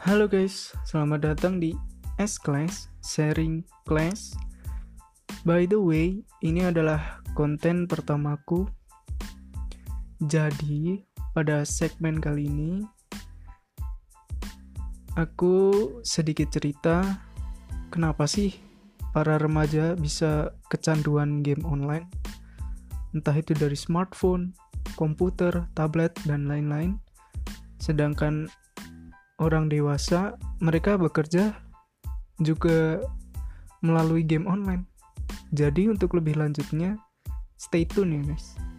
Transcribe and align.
Halo 0.00 0.24
guys, 0.32 0.72
selamat 0.88 1.20
datang 1.28 1.60
di 1.60 1.76
S 2.16 2.40
Class 2.40 2.88
Sharing 3.04 3.60
Class. 3.84 4.32
By 5.44 5.68
the 5.68 5.76
way, 5.76 6.24
ini 6.40 6.64
adalah 6.64 7.20
konten 7.36 7.84
pertamaku. 7.84 8.64
Jadi, 10.24 11.04
pada 11.36 11.68
segmen 11.68 12.16
kali 12.16 12.48
ini 12.48 12.80
aku 15.20 15.84
sedikit 16.00 16.48
cerita 16.48 17.20
kenapa 17.92 18.24
sih 18.24 18.56
para 19.12 19.36
remaja 19.36 20.00
bisa 20.00 20.56
kecanduan 20.72 21.44
game 21.44 21.60
online. 21.68 22.08
Entah 23.12 23.36
itu 23.36 23.52
dari 23.52 23.76
smartphone, 23.76 24.56
komputer, 24.96 25.68
tablet, 25.76 26.16
dan 26.24 26.48
lain-lain. 26.48 26.96
Sedangkan 27.76 28.48
orang 29.40 29.72
dewasa 29.72 30.36
mereka 30.60 31.00
bekerja 31.00 31.56
juga 32.38 33.00
melalui 33.80 34.22
game 34.22 34.44
online. 34.44 34.84
Jadi 35.50 35.88
untuk 35.88 36.14
lebih 36.14 36.36
lanjutnya 36.36 37.00
stay 37.56 37.88
tune 37.88 38.20
ya 38.20 38.22
guys. 38.22 38.69